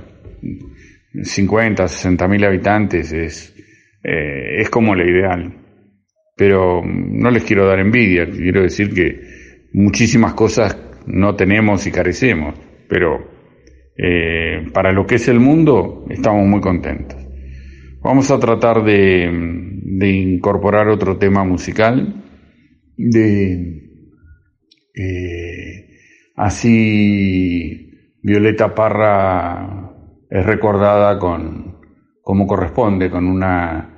50, 1.22 1.88
60 1.88 2.28
mil 2.28 2.44
habitantes, 2.44 3.12
es, 3.14 3.56
eh, 4.04 4.62
es 4.62 4.70
como 4.70 4.96
la 4.96 5.06
ideal. 5.06 5.54
Pero 6.36 6.82
no 6.84 7.30
les 7.30 7.44
quiero 7.44 7.68
dar 7.68 7.80
envidia, 7.80 8.30
quiero 8.30 8.64
decir 8.64 8.94
que 8.94 9.22
muchísimas 9.74 10.34
cosas 10.34 10.78
no 11.06 11.36
tenemos 11.36 11.86
y 11.86 11.92
carecemos, 11.92 12.56
pero 12.90 13.33
eh, 13.98 14.68
para 14.74 14.92
lo 14.92 15.06
que 15.06 15.16
es 15.16 15.28
el 15.28 15.40
mundo 15.40 16.06
estamos 16.10 16.46
muy 16.48 16.62
contentos. 16.62 17.18
Vamos 18.02 18.30
a 18.32 18.40
tratar 18.40 18.84
de, 18.84 19.30
de 19.82 20.10
incorporar 20.10 20.90
otro 20.90 21.18
tema 21.18 21.44
musical, 21.44 22.22
de 22.98 23.84
eh, 24.96 25.90
así 26.36 27.90
Violeta 28.22 28.74
Parra 28.74 29.92
es 30.30 30.46
recordada 30.46 31.18
con 31.20 31.78
como 32.22 32.48
corresponde 32.48 33.10
con 33.10 33.28
una 33.28 33.90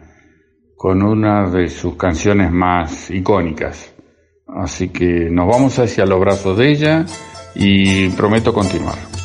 con 0.76 1.02
una 1.02 1.50
de 1.50 1.68
sus 1.68 1.96
canciones 1.96 2.52
más 2.52 3.10
icónicas. 3.10 3.96
Así 4.48 4.90
que 4.90 5.30
nos 5.32 5.48
vamos 5.48 5.80
hacia 5.80 6.06
los 6.06 6.20
brazos 6.20 6.58
de 6.58 6.70
ella 6.70 7.06
y 7.56 8.10
prometo 8.10 8.54
continuar. 8.54 9.25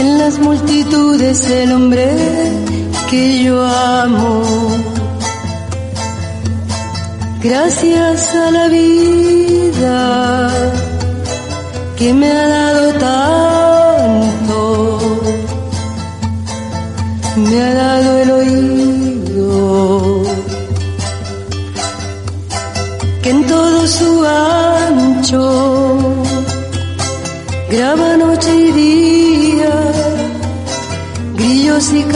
En 0.00 0.18
las 0.18 0.38
multitudes 0.38 1.48
el 1.50 1.72
hombre 1.72 2.08
que 3.10 3.42
yo 3.42 3.62
amo. 3.64 4.42
Gracias 7.42 8.34
a 8.34 8.50
la 8.50 8.68
vida 8.68 10.50
que 11.96 12.12
me 12.12 12.30
ha 12.30 12.48
dado 12.48 12.92
tanto, 12.92 13.57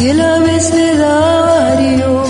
y 0.00 0.08
el 0.08 0.20
abecedario 0.20 2.24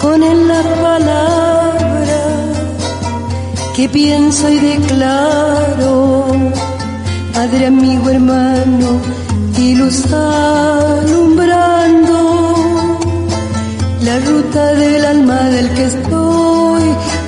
con 0.00 0.22
él 0.22 0.48
la 0.48 0.62
palabra 0.82 2.22
que 3.76 3.88
pienso 3.88 4.50
y 4.50 4.58
declaro, 4.58 6.26
Padre, 7.32 7.66
amigo, 7.66 8.10
hermano 8.10 9.00
y 9.58 9.74
luz 9.76 10.04
alumbrando 10.12 12.18
la 14.02 14.18
ruta 14.18 14.74
del 14.74 15.04
alma 15.04 15.48
del 15.50 15.70
que 15.70 15.84
estoy 15.84 16.82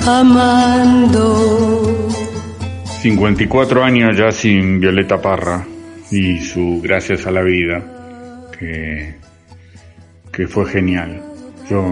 amando. 0.05 1.91
54 3.01 3.83
años 3.83 4.17
ya 4.17 4.31
sin 4.31 4.79
Violeta 4.79 5.21
Parra 5.21 5.65
y 6.11 6.39
su 6.39 6.79
Gracias 6.81 7.25
a 7.25 7.31
la 7.31 7.41
Vida, 7.41 8.04
que, 8.57 9.15
que 10.31 10.47
fue 10.47 10.65
genial. 10.65 11.21
Yo 11.69 11.83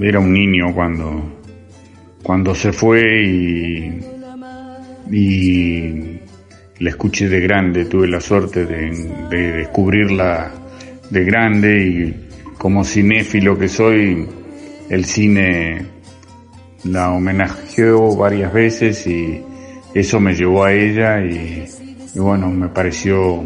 era 0.00 0.20
un 0.20 0.32
niño 0.32 0.74
cuando, 0.74 1.40
cuando 2.22 2.54
se 2.54 2.72
fue 2.72 3.22
y, 3.24 4.00
y 5.10 6.20
la 6.78 6.90
escuché 6.90 7.28
de 7.28 7.40
grande, 7.40 7.84
tuve 7.84 8.08
la 8.08 8.20
suerte 8.20 8.66
de, 8.66 8.90
de 9.30 9.52
descubrirla 9.52 10.52
de 11.10 11.24
grande 11.24 11.84
y 11.84 12.26
como 12.56 12.84
cinéfilo 12.84 13.58
que 13.58 13.68
soy, 13.68 14.26
el 14.88 15.04
cine 15.04 15.86
la 16.84 17.10
homenajeó 17.10 18.16
varias 18.16 18.52
veces 18.52 19.06
y 19.06 19.42
eso 19.94 20.20
me 20.20 20.34
llevó 20.34 20.64
a 20.64 20.72
ella 20.72 21.20
y, 21.24 21.64
bueno, 22.14 22.48
me 22.48 22.68
pareció, 22.68 23.42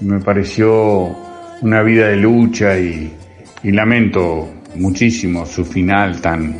me 0.00 0.20
pareció 0.20 1.16
una 1.62 1.82
vida 1.82 2.08
de 2.08 2.16
lucha 2.16 2.78
y, 2.78 3.12
lamento 3.64 4.48
muchísimo 4.76 5.44
su 5.44 5.64
final 5.64 6.20
tan, 6.20 6.56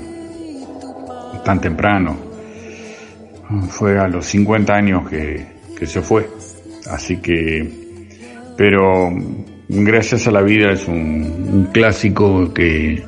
tan 1.45 1.61
temprano. 1.61 2.17
Fue 3.71 3.99
a 3.99 4.09
los 4.09 4.27
50 4.27 4.75
años 4.75 5.09
que, 5.09 5.47
que 5.79 5.87
se 5.87 6.03
fue. 6.03 6.29
Así 6.91 7.19
que, 7.19 7.67
pero 8.57 9.11
gracias 9.69 10.27
a 10.27 10.33
la 10.33 10.43
vida 10.43 10.73
es 10.73 10.87
un, 10.89 11.69
clásico 11.73 12.53
que, 12.53 13.03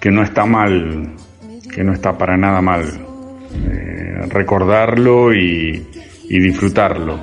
que 0.00 0.10
no 0.10 0.22
está 0.22 0.44
mal, 0.44 1.14
que 1.74 1.82
no 1.82 1.92
está 1.92 2.16
para 2.16 2.36
nada 2.36 2.60
mal 2.60 2.84
eh, 2.84 4.26
recordarlo 4.28 5.34
y, 5.34 5.84
disfrutarlo 6.28 7.18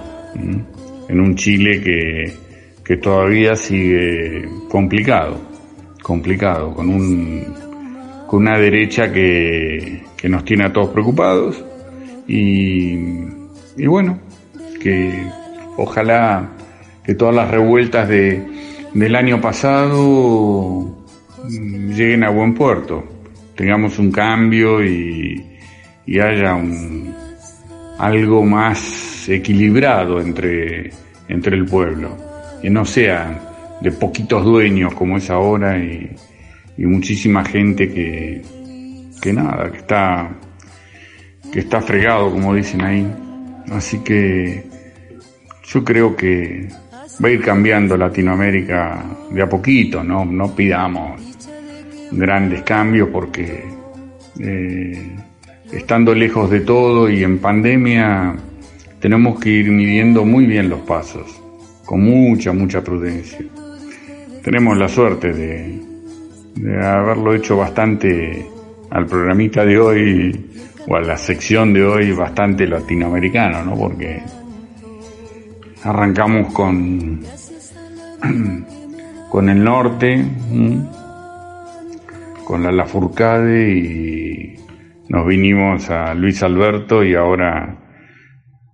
en 1.09 1.19
un 1.19 1.35
Chile 1.35 1.81
que, 1.81 2.33
que 2.83 2.97
todavía 2.97 3.55
sigue 3.55 4.49
complicado, 4.69 5.39
complicado, 6.01 6.73
con 6.73 6.89
un 6.89 7.53
con 8.27 8.41
una 8.41 8.57
derecha 8.57 9.11
que, 9.11 10.03
que 10.17 10.27
nos 10.27 10.43
tiene 10.43 10.65
a 10.65 10.73
todos 10.73 10.89
preocupados 10.89 11.63
y, 12.27 12.95
y 13.77 13.85
bueno, 13.85 14.17
que 14.81 15.11
ojalá 15.77 16.49
que 17.03 17.13
todas 17.13 17.35
las 17.35 17.51
revueltas 17.51 18.09
de, 18.09 18.43
del 18.93 19.15
año 19.15 19.39
pasado 19.39 21.05
mm, 21.43 21.91
lleguen 21.91 22.23
a 22.23 22.31
buen 22.31 22.55
puerto, 22.55 23.03
tengamos 23.55 23.99
un 23.99 24.11
cambio 24.11 24.83
y, 24.83 25.45
y 26.07 26.19
haya 26.19 26.55
un, 26.55 27.13
algo 27.99 28.43
más 28.43 29.29
equilibrado 29.29 30.19
entre, 30.19 30.91
entre 31.27 31.55
el 31.55 31.65
pueblo, 31.65 32.17
que 32.63 32.69
no 32.69 32.85
sea 32.85 33.77
de 33.81 33.91
poquitos 33.91 34.45
dueños 34.45 34.93
como 34.93 35.17
es 35.17 35.29
ahora 35.29 35.77
y, 35.77 36.09
muchísima 36.77 37.43
gente 37.43 37.91
que, 37.91 38.41
que 39.21 39.33
nada, 39.33 39.69
que 39.69 39.77
está, 39.79 40.29
que 41.51 41.59
está 41.59 41.81
fregado, 41.81 42.31
como 42.31 42.55
dicen 42.55 42.81
ahí. 42.81 43.05
Así 43.69 43.99
que 43.99 44.63
yo 45.65 45.83
creo 45.83 46.15
que 46.15 46.69
va 47.23 47.27
a 47.27 47.31
ir 47.31 47.41
cambiando 47.41 47.97
Latinoamérica 47.97 49.03
de 49.29 49.41
a 49.41 49.49
poquito, 49.49 50.01
no, 50.03 50.23
no 50.23 50.55
pidamos 50.55 51.21
grandes 52.11 52.63
cambios 52.63 53.09
porque 53.09 53.65
eh, 54.39 55.15
estando 55.71 56.15
lejos 56.15 56.49
de 56.49 56.61
todo 56.61 57.09
y 57.09 57.23
en 57.23 57.39
pandemia 57.39 58.35
tenemos 59.01 59.37
que 59.39 59.49
ir 59.49 59.69
midiendo 59.69 60.23
muy 60.23 60.45
bien 60.45 60.69
los 60.69 60.79
pasos, 60.79 61.42
con 61.85 62.01
mucha, 62.03 62.53
mucha 62.53 62.83
prudencia. 62.83 63.39
Tenemos 64.43 64.77
la 64.77 64.87
suerte 64.87 65.33
de, 65.33 65.81
haberlo 66.81 67.33
hecho 67.33 67.57
bastante 67.57 68.45
al 68.89 69.05
programita 69.05 69.65
de 69.65 69.79
hoy 69.79 70.49
o 70.87 70.95
a 70.95 71.01
la 71.01 71.17
sección 71.17 71.73
de 71.73 71.83
hoy 71.83 72.11
bastante 72.11 72.67
latinoamericano, 72.67 73.63
¿no? 73.63 73.75
Porque 73.75 74.21
arrancamos 75.83 76.53
con, 76.53 77.21
con 79.29 79.49
el 79.49 79.63
norte, 79.63 80.25
con 82.45 82.63
la 82.63 82.71
Lafurcade 82.71 83.71
y 83.71 84.55
nos 85.09 85.25
vinimos 85.25 85.89
a 85.89 86.13
Luis 86.13 86.43
Alberto 86.43 87.03
y 87.03 87.15
ahora 87.15 87.77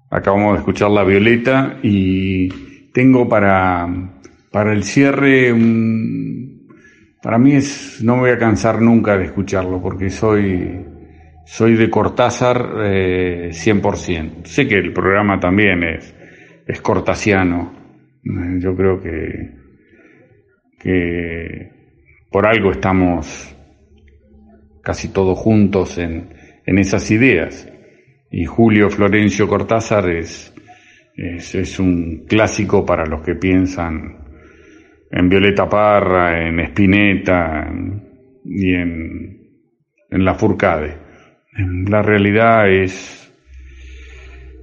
acabamos 0.09 0.53
de 0.53 0.59
escuchar 0.59 0.89
La 0.91 1.03
Violeta 1.03 1.77
y 1.83 2.68
tengo 2.93 3.27
para, 3.27 3.87
para 4.51 4.73
el 4.73 4.83
cierre 4.83 5.53
para 7.21 7.37
mí 7.37 7.53
es, 7.53 8.01
no 8.01 8.15
me 8.15 8.21
voy 8.21 8.31
a 8.31 8.37
cansar 8.37 8.81
nunca 8.81 9.17
de 9.17 9.25
escucharlo 9.25 9.81
porque 9.81 10.09
soy, 10.09 10.85
soy 11.45 11.75
de 11.75 11.89
Cortázar 11.89 12.75
eh, 12.85 13.49
100%. 13.51 14.45
Sé 14.45 14.67
que 14.67 14.75
el 14.75 14.93
programa 14.93 15.39
también 15.39 15.83
es, 15.83 16.15
es 16.65 16.81
cortasiano. 16.81 17.73
Yo 18.23 18.75
creo 18.75 19.01
que, 19.01 19.51
que 20.79 21.71
por 22.31 22.47
algo 22.47 22.71
estamos 22.71 23.55
casi 24.81 25.09
todos 25.09 25.37
juntos 25.37 25.97
en, 25.97 26.29
en 26.65 26.77
esas 26.77 27.09
ideas. 27.11 27.67
Y 28.31 28.45
Julio 28.45 28.89
Florencio 28.89 29.47
Cortázar 29.47 30.09
es, 30.09 30.53
es, 31.19 31.79
un 31.79 32.25
clásico 32.27 32.85
para 32.85 33.05
los 33.05 33.21
que 33.21 33.35
piensan 33.35 34.17
en 35.11 35.29
Violeta 35.29 35.67
Parra, 35.67 36.47
en 36.47 36.59
Spinetta 36.61 37.67
y 38.45 38.73
en, 38.73 39.39
en 40.09 40.25
La 40.25 40.35
Furcade. 40.35 40.97
La 41.87 42.01
realidad 42.01 42.71
es 42.71 43.33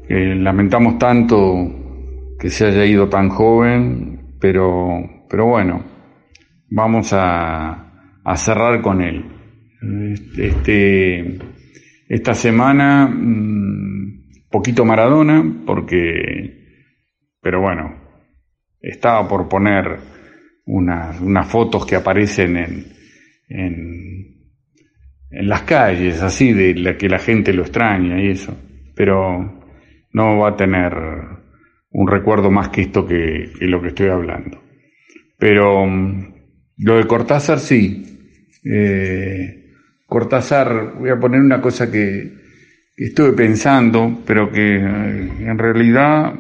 que 0.09 0.35
lamentamos 0.35 0.99
tanto 0.99 2.35
que 2.39 2.49
se 2.49 2.67
haya 2.67 2.85
ido 2.87 3.09
tan 3.09 3.29
joven, 3.29 4.37
pero, 4.41 5.27
pero 5.29 5.47
bueno, 5.47 5.85
vamos 6.71 7.13
a, 7.13 8.21
a 8.25 8.37
cerrar 8.37 8.81
con 8.81 9.03
él. 9.03 9.25
Este, 10.39 11.39
esta 12.09 12.35
semana, 12.35 13.07
mm, 13.07 13.56
poquito 14.57 14.87
Maradona, 14.87 15.45
porque, 15.67 16.81
pero 17.43 17.61
bueno, 17.61 17.95
estaba 18.81 19.29
por 19.29 19.51
poner 19.51 19.99
unas, 20.65 21.21
unas 21.21 21.47
fotos 21.47 21.85
que 21.85 21.95
aparecen 21.95 22.57
en, 22.57 22.87
en, 23.51 24.51
en 25.31 25.49
las 25.49 25.63
calles, 25.63 26.23
así, 26.23 26.55
de 26.55 26.75
la 26.75 26.97
que 26.97 27.07
la 27.07 27.19
gente 27.19 27.53
lo 27.53 27.65
extraña 27.65 28.19
y 28.19 28.31
eso, 28.31 28.57
pero 28.95 29.61
no 30.13 30.39
va 30.39 30.49
a 30.49 30.57
tener 30.57 30.95
un 31.91 32.09
recuerdo 32.09 32.51
más 32.51 32.71
que 32.71 32.81
esto 32.81 33.07
que, 33.07 33.53
lo 33.61 33.83
que 33.83 33.89
estoy 33.89 34.09
hablando. 34.09 34.59
Pero 35.39 35.85
mm, 35.85 36.35
lo 36.79 36.97
de 36.97 37.07
Cortázar 37.07 37.59
sí. 37.59 38.03
Eh, 38.65 39.75
Cortázar, 40.07 40.95
voy 40.99 41.11
a 41.11 41.21
poner 41.21 41.41
una 41.43 41.61
cosa 41.61 41.93
que, 41.93 42.46
estuve 42.97 43.33
pensando, 43.33 44.23
pero 44.27 44.51
que 44.51 44.77
eh, 44.77 45.31
en 45.41 45.59
realidad 45.59 46.35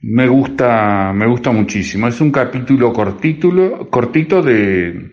me 0.00 0.28
gusta, 0.28 1.12
me 1.12 1.26
gusta 1.26 1.50
muchísimo. 1.50 2.08
Es 2.08 2.20
un 2.20 2.30
capítulo 2.30 2.92
cortito 2.92 4.42
de, 4.42 5.10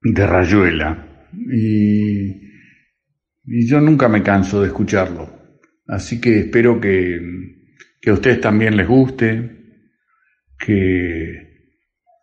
de 0.00 0.26
Rayuela. 0.26 1.28
Y, 1.52 2.44
yo 3.46 3.80
nunca 3.80 4.08
me 4.08 4.22
canso 4.22 4.62
de 4.62 4.68
escucharlo. 4.68 5.28
Así 5.86 6.18
que 6.20 6.38
espero 6.38 6.80
que, 6.80 7.20
que 8.00 8.10
a 8.10 8.14
ustedes 8.14 8.40
también 8.40 8.76
les 8.76 8.88
guste, 8.88 9.50
que 10.58 11.68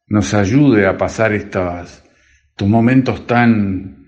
nos 0.08 0.34
ayude 0.34 0.88
a 0.88 0.98
pasar 0.98 1.32
estos, 1.34 2.04
estos 2.50 2.68
momentos 2.68 3.28
tan, 3.28 4.04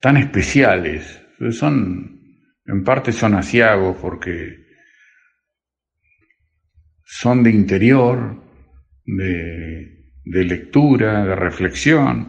tan 0.00 0.16
especiales. 0.16 1.21
Son, 1.50 2.20
en 2.66 2.84
parte 2.84 3.12
son 3.12 3.34
asiagos 3.34 3.96
porque 4.00 4.62
son 7.04 7.42
de 7.42 7.50
interior, 7.50 8.42
de, 9.04 10.12
de 10.24 10.44
lectura, 10.44 11.24
de 11.24 11.34
reflexión, 11.34 12.28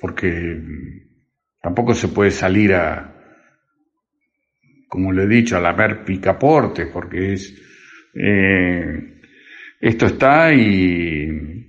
porque 0.00 0.62
tampoco 1.60 1.94
se 1.94 2.08
puede 2.08 2.30
salir 2.30 2.74
a, 2.74 3.12
como 4.88 5.12
le 5.12 5.24
he 5.24 5.28
dicho, 5.28 5.56
a 5.56 5.60
la 5.60 5.72
ver 5.72 6.04
picaporte, 6.04 6.86
porque 6.86 7.32
es, 7.32 7.60
eh, 8.14 9.20
esto 9.80 10.06
está 10.06 10.52
y, 10.54 11.66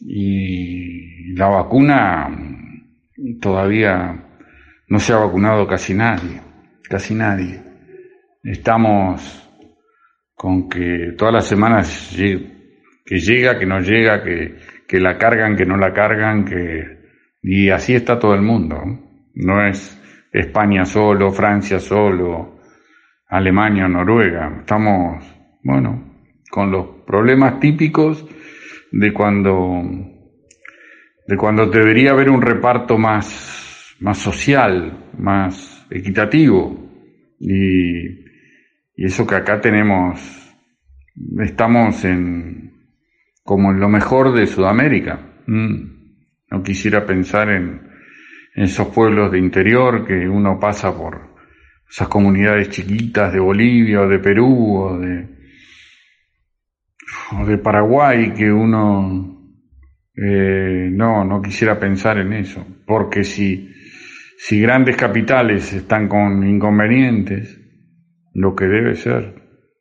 y 0.00 1.32
la 1.34 1.48
vacuna 1.48 2.28
todavía 3.40 4.27
no 4.88 4.98
se 4.98 5.12
ha 5.12 5.18
vacunado 5.18 5.66
casi 5.66 5.94
nadie, 5.94 6.40
casi 6.88 7.14
nadie. 7.14 7.60
Estamos 8.42 9.48
con 10.34 10.68
que 10.68 11.14
todas 11.16 11.34
las 11.34 11.46
semanas 11.46 12.14
que 12.14 13.18
llega, 13.18 13.58
que 13.58 13.66
no 13.66 13.80
llega, 13.80 14.22
que, 14.22 14.56
que 14.86 15.00
la 15.00 15.18
cargan, 15.18 15.56
que 15.56 15.66
no 15.66 15.76
la 15.76 15.92
cargan, 15.92 16.44
que 16.44 16.98
y 17.42 17.70
así 17.70 17.94
está 17.94 18.18
todo 18.18 18.34
el 18.34 18.42
mundo. 18.42 18.80
No 19.34 19.66
es 19.66 20.00
España 20.32 20.84
solo, 20.84 21.30
Francia 21.30 21.78
solo, 21.78 22.58
Alemania, 23.28 23.88
Noruega. 23.88 24.58
Estamos, 24.60 25.24
bueno, 25.62 26.14
con 26.50 26.70
los 26.70 26.86
problemas 27.06 27.60
típicos 27.60 28.26
de 28.90 29.12
cuando, 29.12 29.82
de 31.26 31.36
cuando 31.36 31.66
debería 31.66 32.12
haber 32.12 32.30
un 32.30 32.42
reparto 32.42 32.98
más, 32.98 33.67
más 34.00 34.18
social, 34.18 35.10
más 35.18 35.86
equitativo. 35.90 36.90
Y, 37.40 38.26
eso 38.96 39.24
que 39.24 39.36
acá 39.36 39.60
tenemos, 39.60 40.20
estamos 41.40 42.04
en 42.04 42.72
como 43.44 43.70
en 43.70 43.78
lo 43.78 43.88
mejor 43.88 44.34
de 44.34 44.46
Sudamérica. 44.46 45.20
Mm. 45.46 45.98
No 46.50 46.62
quisiera 46.64 47.06
pensar 47.06 47.48
en, 47.48 47.80
en 48.56 48.64
esos 48.64 48.88
pueblos 48.88 49.30
de 49.30 49.38
interior 49.38 50.04
que 50.04 50.28
uno 50.28 50.58
pasa 50.58 50.96
por 50.96 51.28
esas 51.88 52.08
comunidades 52.08 52.70
chiquitas 52.70 53.32
de 53.32 53.40
Bolivia 53.40 54.02
o 54.02 54.08
de 54.08 54.18
Perú 54.18 54.76
o 54.76 54.98
de, 54.98 55.28
o 57.40 57.46
de 57.46 57.58
Paraguay 57.58 58.34
que 58.34 58.50
uno 58.50 59.38
eh, 60.14 60.90
no, 60.90 61.24
no 61.24 61.40
quisiera 61.40 61.78
pensar 61.78 62.18
en 62.18 62.32
eso, 62.32 62.66
porque 62.84 63.22
si, 63.22 63.72
si 64.40 64.60
grandes 64.60 64.96
capitales 64.96 65.72
están 65.72 66.06
con 66.06 66.46
inconvenientes, 66.46 67.60
lo 68.34 68.54
que 68.54 68.66
debe 68.66 68.94
ser 68.94 69.34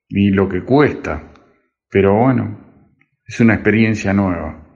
y 0.10 0.32
lo 0.32 0.50
que 0.50 0.63
cuesta, 0.63 1.32
pero 1.91 2.15
bueno, 2.15 2.89
es 3.24 3.39
una 3.39 3.54
experiencia 3.54 4.13
nueva. 4.13 4.67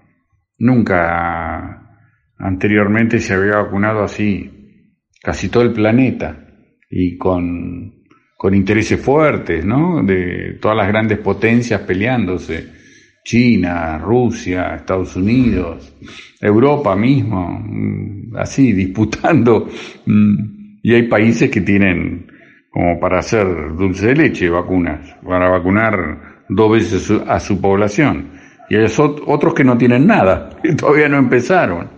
Nunca 0.59 1.97
anteriormente 2.37 3.17
se 3.17 3.33
había 3.33 3.57
vacunado 3.57 4.03
así 4.03 4.99
casi 5.19 5.49
todo 5.49 5.63
el 5.63 5.73
planeta 5.73 6.47
y 6.87 7.17
con, 7.17 8.03
con 8.37 8.53
intereses 8.53 9.01
fuertes, 9.01 9.65
¿no? 9.65 10.03
De 10.03 10.59
todas 10.61 10.77
las 10.77 10.89
grandes 10.89 11.17
potencias 11.17 11.81
peleándose 11.81 12.80
China, 13.23 13.97
Rusia, 13.97 14.75
Estados 14.75 15.15
Unidos, 15.15 15.95
Europa 16.41 16.95
mismo, 16.95 17.59
mm, 17.63 18.35
así 18.37 18.73
disputando. 18.73 19.67
Mm, 20.05 20.79
y 20.83 20.93
hay 20.93 21.03
países 21.07 21.49
que 21.49 21.61
tienen 21.61 22.27
como 22.71 22.99
para 22.99 23.19
hacer 23.19 23.75
dulce 23.75 24.07
de 24.07 24.15
leche 24.15 24.49
vacunas, 24.49 25.15
para 25.23 25.49
vacunar 25.49 26.45
dos 26.49 26.71
veces 26.71 27.11
a 27.27 27.39
su 27.39 27.59
población. 27.59 28.31
Y 28.69 28.75
hay 28.77 28.85
otros 29.25 29.53
que 29.53 29.63
no 29.63 29.77
tienen 29.77 30.07
nada, 30.07 30.57
que 30.63 30.73
todavía 30.73 31.09
no 31.09 31.17
empezaron. 31.17 31.89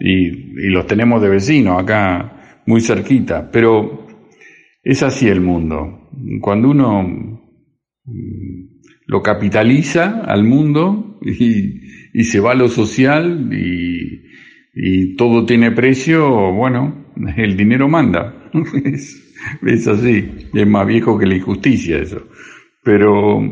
Y, 0.00 0.66
y 0.66 0.70
los 0.70 0.86
tenemos 0.86 1.22
de 1.22 1.28
vecinos 1.28 1.80
acá, 1.82 2.60
muy 2.66 2.80
cerquita. 2.80 3.50
Pero 3.50 4.06
es 4.82 5.02
así 5.02 5.28
el 5.28 5.40
mundo. 5.40 6.08
Cuando 6.40 6.70
uno 6.70 7.02
mm, 7.02 8.41
lo 9.12 9.22
capitaliza 9.22 10.22
al 10.24 10.42
mundo 10.42 11.18
y, 11.20 12.24
se 12.24 12.40
va 12.40 12.52
a 12.52 12.54
lo 12.54 12.68
social 12.68 13.50
y, 13.52 15.16
todo 15.16 15.44
tiene 15.44 15.70
precio, 15.70 16.50
bueno, 16.52 17.12
el 17.36 17.56
dinero 17.58 17.88
manda. 17.88 18.50
es, 19.66 19.86
así, 19.86 20.48
es 20.54 20.66
más 20.66 20.86
viejo 20.86 21.18
que 21.18 21.26
la 21.26 21.36
injusticia 21.36 21.98
eso. 21.98 22.22
Pero 22.82 23.42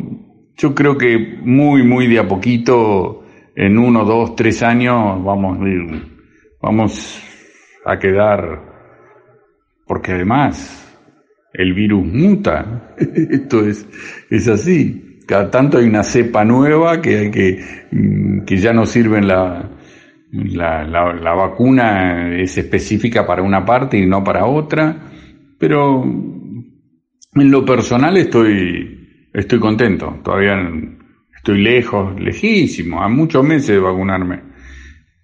yo 0.56 0.74
creo 0.74 0.96
que 0.96 1.38
muy, 1.42 1.82
muy 1.82 2.06
de 2.06 2.20
a 2.20 2.26
poquito, 2.26 3.26
en 3.54 3.76
uno, 3.76 4.06
dos, 4.06 4.34
tres 4.34 4.62
años, 4.62 5.22
vamos, 5.22 5.58
vamos 6.62 7.22
a 7.84 7.98
quedar, 7.98 8.62
porque 9.86 10.12
además 10.12 10.56
el 11.52 11.74
virus 11.74 12.02
muta, 12.06 12.94
esto 12.96 13.66
es, 13.66 13.86
es 14.30 14.48
así. 14.48 15.09
Cada 15.30 15.48
tanto 15.48 15.78
hay 15.78 15.84
una 15.84 16.02
cepa 16.02 16.44
nueva 16.44 17.00
que, 17.00 17.30
que, 17.30 17.62
mm, 17.92 18.44
ya 18.46 18.72
no 18.72 18.84
sirve 18.84 19.22
la, 19.22 19.70
la, 20.32 20.84
la, 20.84 21.34
vacuna 21.34 22.36
es 22.36 22.58
específica 22.58 23.24
para 23.24 23.40
una 23.40 23.64
parte 23.64 23.96
y 23.96 24.06
no 24.06 24.24
para 24.24 24.46
otra, 24.46 25.08
pero 25.56 26.02
en 26.02 27.50
lo 27.52 27.64
personal 27.64 28.16
estoy, 28.16 29.28
estoy 29.32 29.60
contento, 29.60 30.18
todavía 30.24 30.68
estoy 31.36 31.62
lejos, 31.62 32.20
lejísimo, 32.20 33.00
a 33.00 33.08
muchos 33.08 33.44
meses 33.44 33.68
de 33.68 33.78
vacunarme, 33.78 34.42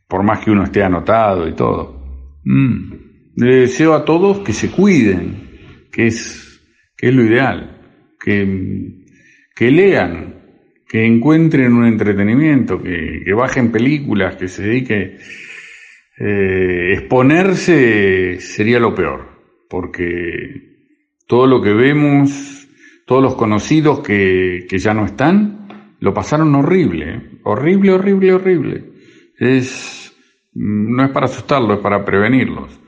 por 0.07 0.23
más 0.23 0.38
que 0.38 0.53
uno 0.53 0.62
esté 0.62 0.85
anotado 0.85 1.49
y 1.49 1.55
todo. 1.55 2.31
Mm. 2.45 2.92
Le 3.35 3.57
deseo 3.57 3.92
a 3.92 4.05
todos 4.05 4.38
que 4.38 4.53
se 4.53 4.71
cuiden, 4.71 5.88
que 5.90 6.07
es, 6.07 6.62
que 6.97 7.09
es 7.09 7.12
lo 7.12 7.25
ideal, 7.25 7.81
que 8.25 8.86
que 9.57 9.71
lean, 9.71 10.35
que 10.87 11.05
encuentren 11.07 11.73
un 11.73 11.87
entretenimiento, 11.87 12.81
que, 12.81 13.33
bajen 13.33 13.73
películas, 13.73 14.37
que 14.37 14.47
se 14.47 14.62
dedique... 14.62 15.19
Eh, 16.19 16.95
exponerse 16.95 18.40
sería 18.40 18.81
lo 18.81 18.95
peor, 18.95 19.29
porque 19.69 20.77
todo 21.27 21.47
lo 21.47 21.61
que 21.61 21.75
vemos, 21.75 22.66
todos 23.05 23.23
los 23.23 23.35
conocidos 23.35 24.01
que, 24.01 24.64
que 24.66 24.79
ya 24.79 24.95
no 24.95 25.05
están, 25.05 25.69
lo 26.01 26.14
pasaron 26.14 26.55
horrible, 26.55 27.40
horrible, 27.42 27.92
horrible, 27.92 28.33
horrible. 28.33 28.85
Es, 29.38 30.16
no 30.55 31.05
es 31.05 31.11
para 31.11 31.27
asustarlos, 31.27 31.77
es 31.77 31.83
para 31.83 32.03
prevenirlos. 32.03 32.81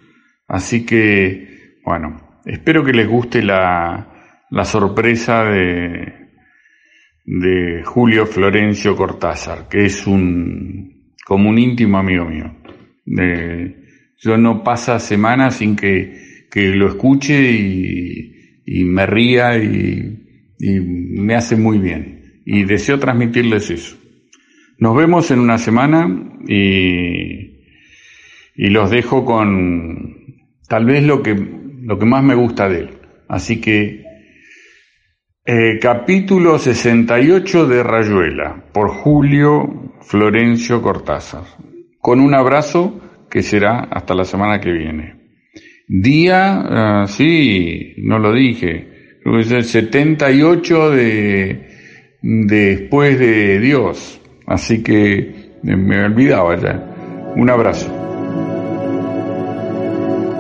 Así 0.46 0.87
que, 0.87 1.81
bueno, 1.85 2.40
espero 2.46 2.83
que 2.83 2.92
les 2.92 3.07
guste 3.07 3.42
la, 3.42 4.09
la 4.48 4.64
sorpresa 4.64 5.44
de, 5.44 6.17
de 7.31 7.83
Julio 7.85 8.25
Florencio 8.25 8.97
Cortázar, 8.97 9.69
que 9.69 9.85
es 9.85 10.07
un 10.07 11.12
como 11.27 11.51
un 11.51 11.59
íntimo 11.59 11.99
amigo 11.99 12.25
mío. 12.25 12.55
yo 13.05 14.38
no 14.38 14.64
pasa 14.64 14.99
semanas 14.99 15.57
sin 15.57 15.77
que, 15.77 16.47
que 16.51 16.69
lo 16.71 16.88
escuche 16.88 17.53
y, 17.53 18.62
y 18.64 18.85
me 18.85 19.05
ría 19.05 19.59
y, 19.59 20.55
y, 20.59 20.81
me 20.81 21.35
hace 21.35 21.57
muy 21.57 21.79
bien. 21.79 22.41
Y 22.47 22.64
deseo 22.64 22.99
transmitirles 22.99 23.71
eso. 23.71 23.99
Nos 24.79 24.97
vemos 24.97 25.31
en 25.31 25.41
una 25.41 25.59
semana 25.59 26.41
y, 26.49 27.59
y 28.57 28.71
los 28.71 28.91
dejo 28.91 29.27
con 29.27 30.17
tal 30.67 30.87
vez 30.87 31.05
lo 31.05 31.23
que, 31.23 31.35
lo 31.35 31.99
que 31.99 32.07
más 32.07 32.25
me 32.25 32.35
gusta 32.35 32.71
de 32.71 32.79
él. 32.81 32.91
Así 33.29 33.61
que 33.61 34.08
eh, 35.50 35.78
capítulo 35.80 36.58
68 36.58 37.66
de 37.66 37.82
Rayuela, 37.82 38.64
por 38.70 38.90
Julio 38.90 39.94
Florencio 40.02 40.82
Cortázar. 40.82 41.44
Con 42.02 42.20
un 42.20 42.34
abrazo 42.34 43.00
que 43.30 43.42
será 43.42 43.88
hasta 43.90 44.12
la 44.12 44.24
semana 44.24 44.61
que 44.61 44.70
viene. 44.70 45.14
Día, 45.88 47.04
uh, 47.04 47.08
sí, 47.08 47.94
no 47.96 48.18
lo 48.18 48.34
dije, 48.34 49.20
creo 49.22 49.37
que 49.37 49.40
es 49.40 49.50
el 49.52 49.64
78 49.64 50.90
de, 50.90 51.68
después 52.20 53.18
de 53.18 53.58
Dios. 53.58 54.20
Así 54.46 54.82
que 54.82 55.56
me 55.62 56.04
olvidaba 56.04 56.56
ya. 56.56 57.32
Un 57.37 57.48
abrazo. 57.48 57.90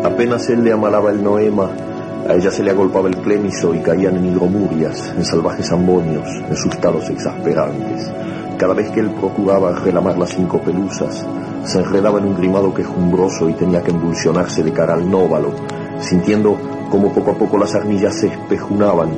Apenas 0.04 0.50
él 0.50 0.64
le 0.64 0.72
amalaba 0.72 1.10
el 1.10 1.24
noema 1.24 1.87
a 2.26 2.34
ella 2.34 2.50
se 2.50 2.62
le 2.62 2.70
agolpaba 2.70 3.08
el 3.08 3.16
clemiso 3.16 3.74
y 3.74 3.80
caían 3.80 4.16
en 4.16 4.26
hidromurias, 4.26 5.12
en 5.16 5.24
salvajes 5.24 5.70
ambonios, 5.72 6.26
en 6.48 6.56
sustados 6.56 7.08
exasperantes. 7.10 8.10
Cada 8.58 8.74
vez 8.74 8.90
que 8.90 9.00
él 9.00 9.10
procuraba 9.10 9.72
relamar 9.72 10.18
las 10.18 10.30
cinco 10.30 10.60
pelusas, 10.60 11.24
se 11.64 11.78
enredaba 11.78 12.18
en 12.18 12.26
un 12.26 12.36
grimado 12.36 12.74
quejumbroso 12.74 13.48
y 13.48 13.54
tenía 13.54 13.82
que 13.82 13.92
embulsionarse 13.92 14.62
de 14.62 14.72
cara 14.72 14.94
al 14.94 15.08
nóvalo, 15.08 15.52
sintiendo 16.00 16.56
como 16.90 17.12
poco 17.12 17.32
a 17.32 17.38
poco 17.38 17.58
las 17.58 17.74
armillas 17.74 18.18
se 18.18 18.28
espejunaban, 18.28 19.10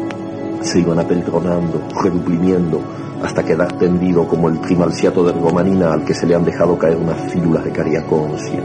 se 0.60 0.80
iban 0.80 0.98
apeltronando, 0.98 1.82
reduplimiendo, 2.02 2.80
hasta 3.22 3.44
quedar 3.44 3.72
tendido 3.78 4.26
como 4.26 4.48
el 4.48 4.60
trimalciato 4.60 5.24
de 5.24 5.30
ergomanina 5.30 5.92
al 5.92 6.04
que 6.04 6.14
se 6.14 6.26
le 6.26 6.34
han 6.34 6.44
dejado 6.44 6.78
caer 6.78 6.96
unas 6.96 7.20
fílulas 7.32 7.64
de 7.64 7.72
cariaconcia 7.72 8.60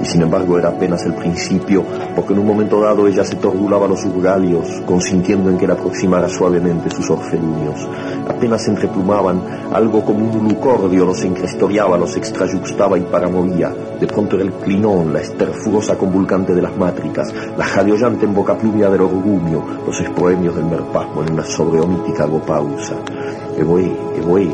y 0.00 0.04
sin 0.04 0.22
embargo 0.22 0.58
era 0.58 0.68
apenas 0.68 1.04
el 1.04 1.14
principio, 1.14 1.84
porque 2.14 2.32
en 2.32 2.40
un 2.40 2.46
momento 2.46 2.80
dado 2.80 3.06
ella 3.06 3.24
se 3.24 3.36
tordulaba 3.36 3.86
los 3.86 4.04
urgalios, 4.04 4.82
consintiendo 4.86 5.50
en 5.50 5.58
que 5.58 5.66
le 5.66 5.72
aproximara 5.72 6.28
suavemente 6.28 6.90
sus 6.90 7.08
orfelinios. 7.10 7.88
Apenas 8.28 8.64
se 8.64 8.70
entreplumaban, 8.70 9.40
algo 9.72 10.04
como 10.04 10.30
un 10.30 10.48
lucordio 10.48 11.04
los 11.04 11.22
encrestoriaba, 11.24 11.98
los 11.98 12.16
extrayuxtaba 12.16 12.98
y 12.98 13.02
paramovía. 13.02 13.72
De 14.00 14.06
pronto 14.06 14.36
era 14.36 14.44
el 14.44 14.52
clinón, 14.52 15.12
la 15.12 15.20
esterfurosa 15.20 15.96
convulcante 15.96 16.54
de 16.54 16.62
las 16.62 16.76
mátricas, 16.76 17.32
la 17.56 17.64
jadeollante 17.64 18.24
en 18.24 18.34
boca 18.34 18.56
pluvia 18.56 18.90
del 18.90 19.02
orgumio, 19.02 19.64
los 19.86 20.00
espoemios 20.00 20.54
del 20.56 20.66
merpasmo 20.66 21.22
en 21.22 21.32
una 21.32 21.44
sobreomítica 21.44 22.26
gopausa. 22.26 22.96
Evoé, 23.56 23.92
evoé, 24.16 24.50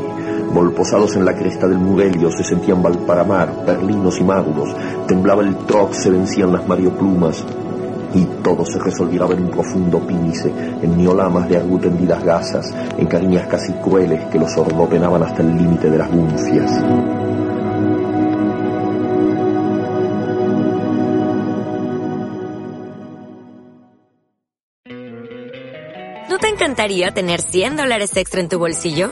Volposados 0.53 1.15
en 1.15 1.25
la 1.25 1.35
cresta 1.35 1.67
del 1.67 1.79
Mugelio 1.79 2.29
se 2.31 2.43
sentían 2.43 2.83
Valparamar, 2.83 3.65
Berlinos 3.65 4.19
y 4.19 4.23
Maduros, 4.23 4.75
temblaba 5.07 5.43
el 5.43 5.55
troc, 5.59 5.93
se 5.93 6.09
vencían 6.09 6.51
las 6.51 6.67
marioplumas, 6.67 7.45
y 8.13 8.25
todo 8.43 8.65
se 8.65 8.79
resolviraba 8.79 9.33
en 9.33 9.43
un 9.43 9.51
profundo 9.51 9.99
pínice, 9.99 10.51
en 10.81 10.97
miolamas 10.97 11.47
de 11.47 11.57
argutendidas 11.57 12.23
gasas, 12.23 12.73
en 12.97 13.07
cariñas 13.07 13.47
casi 13.47 13.71
crueles 13.73 14.25
que 14.25 14.39
los 14.39 14.55
ordopenaban 14.57 15.23
hasta 15.23 15.41
el 15.41 15.57
límite 15.57 15.89
de 15.89 15.97
las 15.97 16.11
buncias. 16.11 16.83
¿No 26.29 26.37
te 26.37 26.47
encantaría 26.47 27.11
tener 27.11 27.41
100 27.41 27.77
dólares 27.77 28.15
extra 28.15 28.41
en 28.41 28.49
tu 28.49 28.57
bolsillo? 28.57 29.11